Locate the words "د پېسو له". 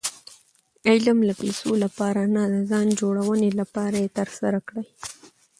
1.25-1.89